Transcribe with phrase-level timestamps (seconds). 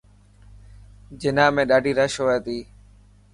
[1.21, 2.45] جناح ۾ڏاڌي رش هي.ڍ